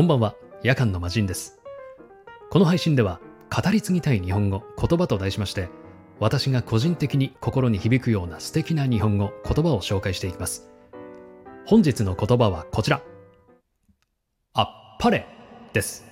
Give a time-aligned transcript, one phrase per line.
[0.00, 1.60] こんばんは、夜間の魔人です。
[2.48, 3.20] この配信では、
[3.54, 5.68] 語り継ぎたい日本語、言葉と題しまして、
[6.18, 10.70] 私が個人的に心に響くような素敵な日本語、言葉を紹介していきます。
[11.66, 13.02] 本日の言葉はこちら。
[14.54, 14.66] あっ
[15.00, 15.26] ぱれ
[15.74, 16.06] です。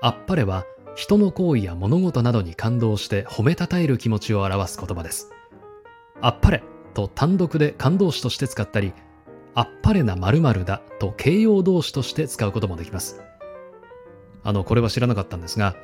[0.00, 5.32] あっぱれは、人の行為や物事などに感動して褒めたたえる気持ちを表す言葉です。
[6.20, 6.62] あっぱれ
[6.94, 8.92] と単独で感動詞として使ったり、
[9.54, 13.20] あっぱれな〇〇だと形容動詞として使うこともできます。
[14.42, 15.76] あの、これは知らなかったんですが、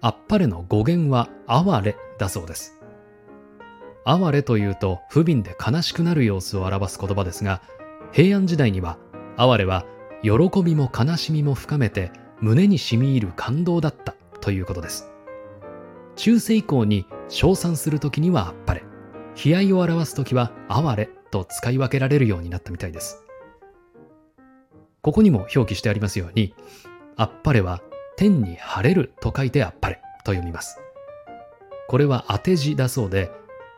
[0.00, 2.80] あっぱれの語源は哀れだそうです。
[4.04, 7.60] 哀れというと不憫で悲しくなる様子を表す言葉ですが、
[8.12, 8.98] 平安時代には
[9.36, 9.84] 哀れは
[10.22, 10.30] 喜
[10.62, 12.10] びも悲しみも深めて
[12.40, 15.10] 胸に染み入る感動だったということです。
[16.16, 18.82] 中世以降に称賛するときにはあっぱれ、
[19.44, 23.24] 悲哀を表すときは哀れと使い分けられるようになったみたいです。
[25.02, 26.54] ここにも表記してありますように、
[27.16, 27.80] あっぱれは
[28.16, 30.80] 天に晴れると書いてあっぱれと読みます。
[31.88, 33.30] これは当て字だそうで、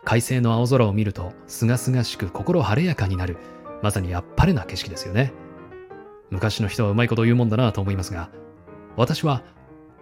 [0.05, 3.37] 快晴の青空を見ると、すがすがしく心晴れやかになる、
[3.83, 5.33] まさにあっぱれな景色ですよね。
[6.31, 8.31] 昔の人はうまいこと言うもんだなと思いますが、
[8.97, 9.43] 私は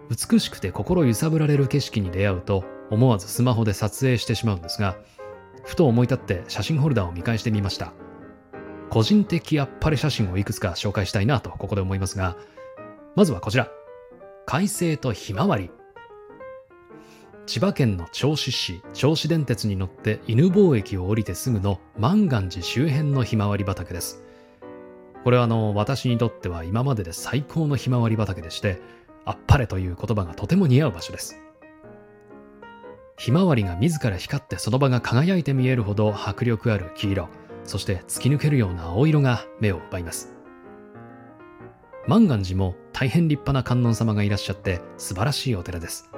[0.09, 4.97] 美しくて心揺さぶられる景色に出会うと、思わずスマホで撮影してしまうんですが、
[5.63, 7.93] ふと思い立って写真ホルダーを見返してみました。
[8.89, 12.35] 個人的あっぱれ写真をいくつか紹介したいなとここで思いますが、
[13.15, 13.69] まずはこちら。
[14.45, 15.71] 快晴とひまわり。
[17.45, 24.23] 千葉県の銚子市銚子電鉄に乗って犬吠駅を降りてすぐの万願寺周辺のひまわり畑です。
[25.23, 28.81] これはあの私にとっては今までで最高のひまわり畑でして、
[29.25, 31.39] あっぱれという言葉がとても似合う場所です。
[33.21, 37.29] ひまわりが自ら光ってその場が輝いて見えるほど迫力ある黄色、
[37.63, 40.33] そして突き抜けるような青色が目を奪います。
[42.07, 46.09] 万願寺も大変立派な観音様がいらっしゃって素晴らしいお寺です。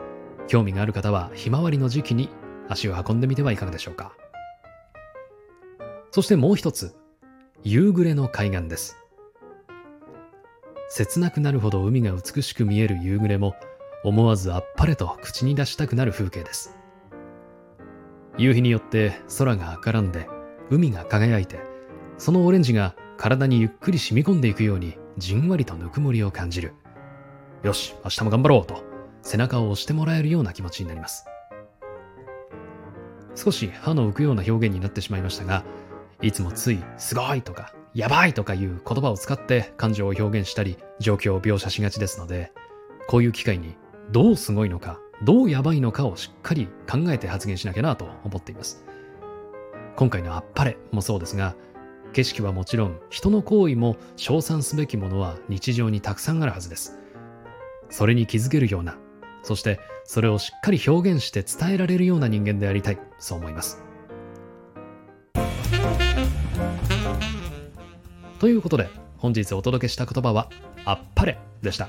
[0.48, 2.30] 興味がある方はひまわりの時期に
[2.70, 4.14] 足を運んでみてはいかがでしょうか。
[6.12, 6.96] そしてもう一つ、
[7.64, 8.96] 夕暮れの海岸です。
[10.88, 13.56] 切なくなるほど海が美しく見える夕暮れも
[14.06, 16.78] 思わずあっぱれと口に出したくなる風景です。
[18.38, 20.28] 夕日によって空が赤らんで
[20.70, 21.62] 海が輝いて
[22.18, 26.74] そのオレンジが体にゆっくり染み込んでいくようにじんわりとぬくもりを感じる。
[27.62, 28.84] よし明日も頑張ろうと
[29.22, 31.26] 背中を押してもらえるような気持ちになります。
[33.36, 35.64] 少し歯の浮くような表現になってしまいましたが
[36.22, 42.52] いつもついすごいとかやばいとかいう言葉を使って感情を表現したり状況を描写しがちですので
[43.08, 43.76] こういう機会に
[44.12, 48.84] どうすごいのかどうやばいのかをしっかり考えて発言しなきゃなと思っています。
[49.96, 51.56] 今回のあっぱれもそうですが、
[52.12, 57.00] 景色はもちろん人の行為も称賛すべきものは日常にたくさんあるはずです。
[57.90, 58.98] それに気づけるような、
[59.44, 63.82] そしてそれをしっかり表現して伝えられるような人間でありたい、そう思います。
[68.40, 70.50] ということで、本日お届けした言葉は、
[70.84, 71.88] あっぱれでした。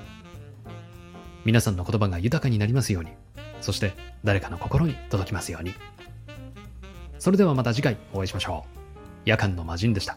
[1.44, 3.10] 皆さんの言葉が豊かになりますように、
[3.60, 3.93] そして
[4.25, 5.75] 誰かの心に届きますように。
[7.19, 8.78] それではまた次回お会いしましょう。
[9.25, 10.16] 夜間の魔人でした。